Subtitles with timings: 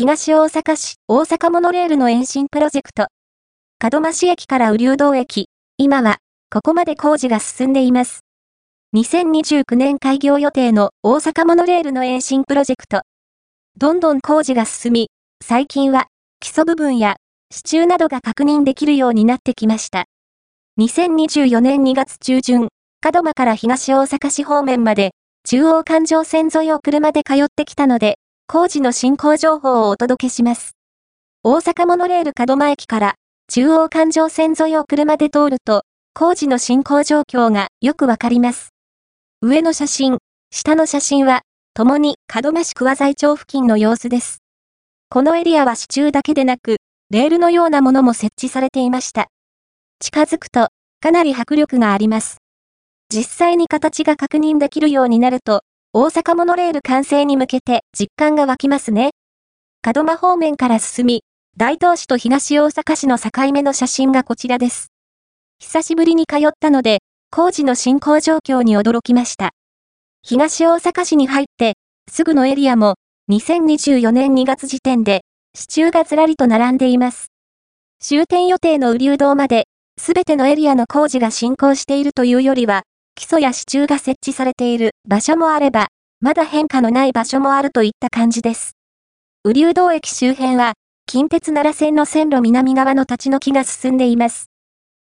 [0.00, 3.08] 東大阪市大阪モノレールの延伸プロジェクト。
[3.92, 6.16] 門真市駅から雨竜道駅、今は、
[6.50, 8.20] ここまで工事が進んでいます。
[8.96, 13.02] 2029年開業予定の大阪モノレールの延伸プロジェクト。
[13.76, 15.10] どんどん工事が進み、
[15.44, 16.06] 最近は
[16.40, 17.16] 基礎部分や
[17.50, 20.06] 支柱などが確認できるようになってきました。
[20.80, 22.68] 2024年2月中旬、
[23.04, 25.10] 門真から東大阪市方面まで
[25.46, 28.16] 中央環状線沿いを車で通ってきたので、
[28.52, 30.72] 工事の進行情報をお届けします。
[31.44, 33.14] 大阪モノレール門真駅から
[33.48, 38.70] 中央環状線沿いを車で通ると、工事の進行状況がよくわかります。
[39.40, 40.18] 上の写真、
[40.50, 41.42] 下の写真は、
[41.74, 44.38] ともに門真市桑材町付近の様子です。
[45.10, 46.78] このエリアは支柱だけでなく、
[47.10, 49.28] レールのようなものも設置されていました。
[50.00, 52.38] 近づくと、かなり迫力があります。
[53.14, 59.10] 実際に形が確認できるようになると、大阪モノレール完成に向けて実感が湧きますね。
[59.84, 61.24] 門真方面から進み、
[61.56, 64.92] 大東市と東大阪市の境目の写真がこちらです。
[65.58, 67.00] 久しぶりに通ったので、
[67.32, 69.50] 工事の進行状況に驚きました。
[70.22, 71.74] 東大阪市に入って、
[72.08, 72.94] すぐのエリアも、
[73.28, 75.22] 2024年2月時点で、
[75.56, 77.32] 支柱がずらりと並んでいます。
[78.00, 79.64] 終点予定の雨竜道まで、
[79.98, 82.84] すべてのエリアの工事が進行しているというよりは、
[83.20, 85.88] 基礎や支柱が設置されている場所もあれば、
[86.22, 88.72] まだ変化のない場所もあるといった感じです。
[89.44, 90.72] 雨竜道駅周辺は、
[91.04, 94.46] 近鉄奈良線の線路南側の立ち退きが進んでいます。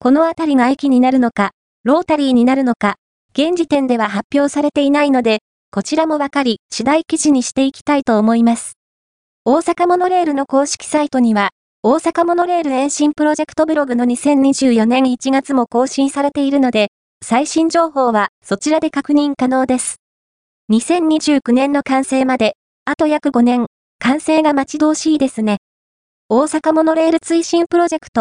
[0.00, 1.52] この辺りが駅になるのか、
[1.84, 2.96] ロータリーになるのか、
[3.34, 5.38] 現時点では発表されていないので、
[5.70, 8.72] こちらもわかり、次第記事にしていきたいと思います。
[9.44, 11.50] 大阪モノレールの公式サイトには、
[11.84, 16.88] 大阪モノレール延伸プロジェクトブログの2024年1月も更新されているので、
[17.24, 20.00] 最新情報はそちらで確認可能です。
[20.72, 23.66] 2029年の完成まで、あと約5年、
[24.00, 25.58] 完成が待ち遠しいですね。
[26.28, 28.20] 大阪モノレール推進プロジェクト